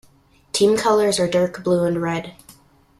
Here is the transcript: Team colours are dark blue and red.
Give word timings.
Team 0.51 0.77
colours 0.77 1.19
are 1.19 1.27
dark 1.29 1.63
blue 1.63 1.83
and 1.83 2.01
red. 2.01 2.33